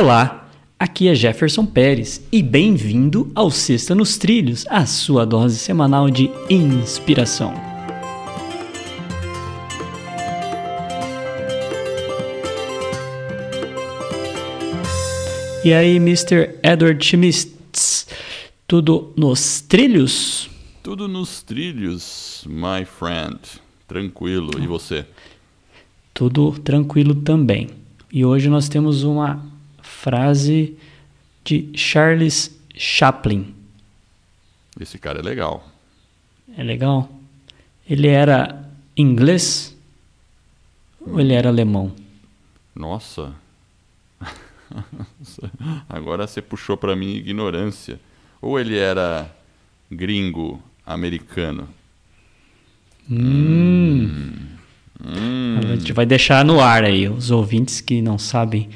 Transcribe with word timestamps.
Olá, 0.00 0.48
aqui 0.78 1.08
é 1.08 1.14
Jefferson 1.14 1.66
Pérez 1.66 2.24
e 2.30 2.40
bem-vindo 2.40 3.32
ao 3.34 3.50
Sexta 3.50 3.96
nos 3.96 4.16
Trilhos, 4.16 4.64
a 4.70 4.86
sua 4.86 5.26
dose 5.26 5.58
semanal 5.58 6.08
de 6.08 6.30
inspiração. 6.48 7.52
E 15.64 15.72
aí, 15.72 15.96
Mr. 15.96 16.60
Edward 16.62 17.04
Schmitz, 17.04 18.06
tudo 18.68 19.12
nos 19.16 19.62
trilhos? 19.62 20.48
Tudo 20.80 21.08
nos 21.08 21.42
trilhos, 21.42 22.44
my 22.46 22.84
friend. 22.84 23.40
Tranquilo. 23.88 24.62
E 24.62 24.66
você? 24.68 25.04
Tudo 26.14 26.52
tranquilo 26.52 27.16
também. 27.16 27.70
E 28.12 28.24
hoje 28.24 28.48
nós 28.48 28.68
temos 28.68 29.02
uma 29.02 29.57
frase 30.08 30.74
de 31.44 31.68
Charles 31.74 32.58
Chaplin. 32.74 33.54
Esse 34.80 34.98
cara 34.98 35.18
é 35.18 35.22
legal. 35.22 35.68
É 36.56 36.62
legal? 36.62 37.10
Ele 37.86 38.08
era 38.08 38.66
inglês 38.96 39.76
ou 40.98 41.20
ele 41.20 41.34
era 41.34 41.50
alemão? 41.50 41.92
Nossa. 42.74 43.34
Agora 45.86 46.26
você 46.26 46.40
puxou 46.40 46.78
para 46.78 46.96
mim 46.96 47.14
ignorância. 47.14 48.00
Ou 48.40 48.58
ele 48.58 48.78
era 48.78 49.30
gringo 49.90 50.62
americano? 50.86 51.68
Hum. 53.10 54.56
Hum. 55.04 55.58
A 55.58 55.76
gente 55.76 55.92
vai 55.92 56.06
deixar 56.06 56.46
no 56.46 56.60
ar 56.60 56.82
aí 56.82 57.06
os 57.10 57.30
ouvintes 57.30 57.82
que 57.82 58.00
não 58.00 58.18
sabem 58.18 58.70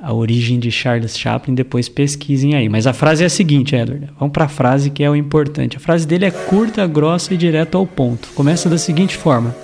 a 0.00 0.12
origem 0.12 0.58
de 0.58 0.70
Charles 0.70 1.18
Chaplin, 1.18 1.54
depois 1.54 1.88
pesquisem 1.88 2.54
aí. 2.54 2.68
Mas 2.68 2.86
a 2.86 2.92
frase 2.92 3.22
é 3.22 3.26
a 3.26 3.30
seguinte, 3.30 3.76
Edward. 3.76 4.10
Vamos 4.18 4.32
para 4.32 4.46
a 4.46 4.48
frase 4.48 4.90
que 4.90 5.02
é 5.02 5.10
o 5.10 5.14
importante. 5.14 5.76
A 5.76 5.80
frase 5.80 6.06
dele 6.06 6.24
é 6.24 6.30
curta, 6.30 6.86
grossa 6.86 7.34
e 7.34 7.36
direto 7.36 7.76
ao 7.76 7.86
ponto. 7.86 8.28
Começa 8.34 8.68
da 8.68 8.78
seguinte 8.78 9.16
forma: 9.16 9.54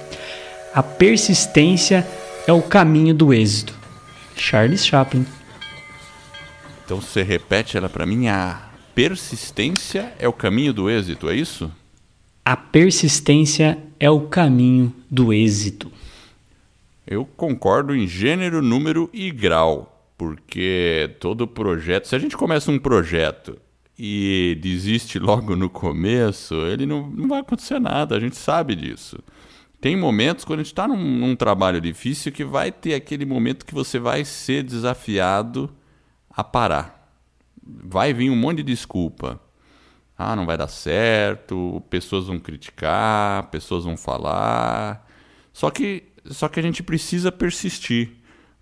A 0.74 0.82
persistência 0.82 2.06
é 2.46 2.52
o 2.52 2.62
caminho 2.62 3.14
do 3.14 3.32
êxito. 3.32 3.74
Charles 4.36 4.84
Chaplin. 4.84 5.24
Então 6.84 7.00
você 7.00 7.22
repete 7.22 7.76
ela 7.76 7.88
para 7.88 8.04
mim: 8.04 8.28
a 8.28 8.60
persistência 8.94 10.12
é 10.18 10.28
o 10.28 10.32
caminho 10.32 10.72
do 10.72 10.90
êxito, 10.90 11.28
é 11.28 11.34
isso? 11.34 11.70
A 12.44 12.56
persistência 12.56 13.78
é 13.98 14.08
o 14.10 14.20
caminho 14.20 14.94
do 15.10 15.32
êxito. 15.32 15.90
Eu 17.06 17.24
concordo 17.24 17.94
em 17.94 18.06
gênero, 18.06 18.60
número 18.60 19.08
e 19.12 19.30
grau. 19.30 19.95
Porque 20.16 21.14
todo 21.20 21.46
projeto, 21.46 22.08
se 22.08 22.16
a 22.16 22.18
gente 22.18 22.36
começa 22.36 22.70
um 22.70 22.78
projeto 22.78 23.58
e 23.98 24.58
desiste 24.60 25.18
logo 25.18 25.54
no 25.54 25.68
começo, 25.68 26.54
ele 26.66 26.86
não, 26.86 27.08
não 27.08 27.28
vai 27.28 27.40
acontecer 27.40 27.78
nada, 27.78 28.16
a 28.16 28.20
gente 28.20 28.36
sabe 28.36 28.74
disso. 28.74 29.18
Tem 29.80 29.94
momentos 29.96 30.44
quando 30.44 30.60
a 30.60 30.62
gente 30.62 30.72
está 30.72 30.88
num, 30.88 30.96
num, 30.96 31.36
trabalho 31.36 31.80
difícil 31.80 32.32
que 32.32 32.44
vai 32.44 32.72
ter 32.72 32.94
aquele 32.94 33.26
momento 33.26 33.66
que 33.66 33.74
você 33.74 33.98
vai 33.98 34.24
ser 34.24 34.62
desafiado 34.62 35.70
a 36.30 36.42
parar. 36.42 37.12
Vai 37.62 38.12
vir 38.12 38.30
um 38.30 38.36
monte 38.36 38.58
de 38.58 38.64
desculpa. 38.64 39.40
Ah, 40.16 40.34
não 40.34 40.46
vai 40.46 40.56
dar 40.56 40.68
certo, 40.68 41.82
pessoas 41.90 42.26
vão 42.26 42.38
criticar, 42.38 43.50
pessoas 43.50 43.84
vão 43.84 43.98
falar. 43.98 45.06
Só 45.52 45.70
que, 45.70 46.04
só 46.24 46.48
que 46.48 46.58
a 46.58 46.62
gente 46.62 46.82
precisa 46.82 47.30
persistir 47.30 48.12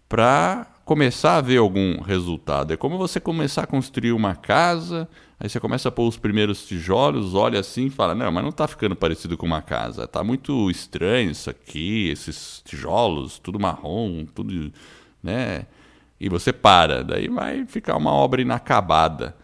para 0.09 0.74
começar 0.85 1.37
a 1.37 1.41
ver 1.41 1.59
algum 1.59 2.01
resultado. 2.01 2.73
É 2.73 2.77
como 2.77 2.99
você 2.99 3.19
começar 3.19 3.63
a 3.63 3.67
construir 3.67 4.13
uma 4.13 4.35
casa, 4.37 5.09
aí 5.41 5.49
você 5.49 5.59
começa 5.59 5.89
a 5.89 5.93
pôr 5.93 6.07
os 6.07 6.17
primeiros 6.17 6.67
tijolos, 6.67 7.35
olha 7.35 7.61
assim 7.61 7.87
e 7.87 7.91
fala: 7.91 8.15
Não, 8.15 8.31
mas 8.31 8.43
não 8.43 8.51
está 8.51 8.69
ficando 8.69 8.95
parecido 8.95 9.37
com 9.37 9.47
uma 9.47 9.63
casa. 9.63 10.05
Está 10.05 10.23
muito 10.23 10.71
estranho 10.71 11.31
isso 11.31 11.49
aqui, 11.51 12.09
esses 12.09 12.63
tijolos, 12.65 13.39
tudo 13.39 13.59
marrom, 13.59 14.27
tudo. 14.27 14.73
né? 15.23 15.67
E 16.21 16.29
você 16.29 16.53
para, 16.53 17.03
daí 17.03 17.29
vai 17.29 17.67
ficar 17.67 17.97
uma 17.97 18.13
obra 18.13 18.41
inacabada. 18.41 19.37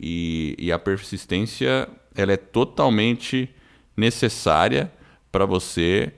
E, 0.00 0.56
e 0.58 0.72
a 0.72 0.78
persistência 0.78 1.88
ela 2.16 2.32
é 2.32 2.36
totalmente 2.36 3.48
necessária 3.96 4.92
para 5.30 5.46
você 5.46 6.12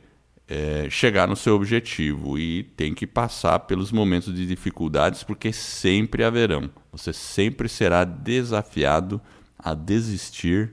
é, 0.48 0.88
chegar 0.88 1.26
no 1.26 1.34
seu 1.34 1.56
objetivo 1.56 2.38
e 2.38 2.62
tem 2.62 2.94
que 2.94 3.06
passar 3.06 3.60
pelos 3.60 3.90
momentos 3.90 4.34
de 4.34 4.46
dificuldades 4.46 5.22
porque 5.22 5.52
sempre 5.52 6.22
haverão. 6.22 6.70
Você 6.92 7.12
sempre 7.12 7.68
será 7.68 8.04
desafiado 8.04 9.20
a 9.58 9.74
desistir 9.74 10.72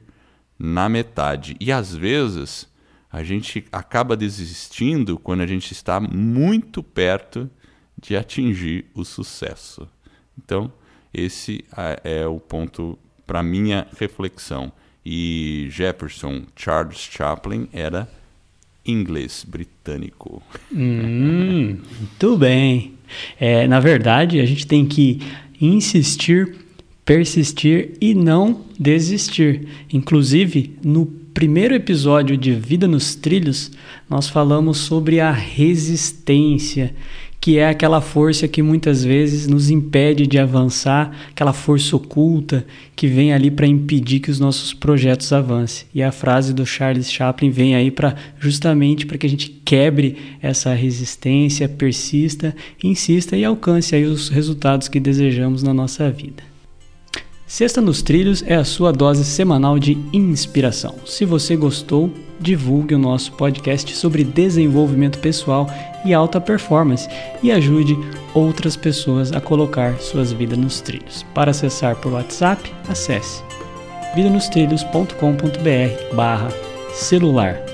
na 0.60 0.88
metade. 0.88 1.56
E 1.60 1.72
às 1.72 1.96
vezes 1.96 2.72
a 3.12 3.24
gente 3.24 3.66
acaba 3.72 4.16
desistindo 4.16 5.18
quando 5.18 5.42
a 5.42 5.48
gente 5.48 5.72
está 5.72 6.00
muito 6.00 6.82
perto 6.82 7.50
de 8.00 8.16
atingir 8.16 8.86
o 8.94 9.04
sucesso. 9.04 9.88
Então, 10.38 10.72
esse 11.14 11.64
é 12.04 12.26
o 12.26 12.40
ponto 12.40 12.98
para 13.26 13.44
minha 13.44 13.88
reflexão. 14.00 14.72
E 15.06 15.68
Jefferson 15.70 16.46
Charles 16.56 16.98
Chaplin 16.98 17.70
era 17.72 18.10
inglês 18.86 19.46
britânico. 19.48 20.42
Hum, 20.72 21.78
muito 22.00 22.38
bem. 22.38 22.94
É, 23.40 23.68
na 23.68 23.80
verdade, 23.80 24.40
a 24.40 24.46
gente 24.46 24.68
tem 24.68 24.86
que 24.86 25.22
insistir, 25.60 26.56
persistir 27.06 27.94
e 28.02 28.14
não 28.14 28.62
desistir. 28.80 29.68
Inclusive, 29.92 30.78
no 30.84 31.06
primeiro 31.06 31.74
episódio 31.74 32.38
de 32.38 32.54
Vida 32.54 32.88
nos 32.88 33.16
Trilhos, 33.16 33.72
nós 34.10 34.30
falamos 34.30 34.78
sobre 34.78 35.20
a 35.20 35.32
resistência 35.32 36.94
que 37.44 37.58
é 37.58 37.68
aquela 37.68 38.00
força 38.00 38.48
que 38.48 38.62
muitas 38.62 39.04
vezes 39.04 39.48
nos 39.48 39.70
impede 39.70 40.26
de 40.26 40.40
avançar, 40.40 41.12
aquela 41.30 41.52
força 41.52 41.94
oculta 41.94 42.66
que 42.96 43.06
vem 43.06 43.34
ali 43.34 43.52
para 43.52 43.68
impedir 43.68 44.22
que 44.22 44.32
os 44.32 44.40
nossos 44.40 44.74
projetos 44.74 45.34
avancem. 45.34 45.86
E 45.94 46.02
a 46.02 46.10
frase 46.10 46.54
do 46.54 46.66
Charles 46.66 47.12
Chaplin 47.12 47.50
vem 47.50 47.76
aí 47.76 47.92
para 47.92 48.16
justamente 48.40 49.06
para 49.06 49.18
que 49.18 49.28
a 49.28 49.30
gente 49.30 49.50
quebre 49.50 50.16
essa 50.42 50.74
resistência, 50.74 51.68
persista, 51.68 52.56
insista 52.82 53.36
e 53.36 53.44
alcance 53.44 53.94
aí 53.94 54.06
os 54.06 54.30
resultados 54.30 54.88
que 54.88 54.98
desejamos 54.98 55.62
na 55.62 55.74
nossa 55.74 56.10
vida. 56.10 56.44
Sexta 57.46 57.82
nos 57.82 58.02
Trilhos 58.02 58.42
é 58.48 58.56
a 58.56 58.64
sua 58.64 58.94
dose 58.94 59.26
semanal 59.26 59.78
de 59.78 59.98
inspiração. 60.14 60.96
Se 61.06 61.26
você 61.26 61.58
gostou, 61.58 62.10
divulgue 62.44 62.94
o 62.94 63.00
nosso 63.00 63.32
podcast 63.32 63.96
sobre 63.96 64.24
desenvolvimento 64.24 65.18
pessoal 65.20 65.68
e 66.06 66.14
alta 66.14 66.42
performance 66.42 67.08
e 67.42 67.52
ajude 67.52 67.98
outras 68.34 68.76
pessoas 68.76 69.32
a 69.32 69.40
colocar 69.40 69.98
suas 70.00 70.34
vidas 70.34 70.58
nos 70.58 70.82
trilhos. 70.82 71.24
Para 71.34 71.52
acessar 71.52 71.96
por 71.96 72.12
WhatsApp, 72.12 72.72
acesse 72.88 73.42
vidanostrilhos.com.br 74.16 76.16
barra 76.16 76.50
celular 76.94 77.73